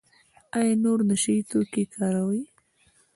ایا 0.59 0.73
نور 0.83 0.99
نشه 1.09 1.31
یي 1.35 1.41
توکي 1.49 1.83
کاروئ؟ 1.93 2.41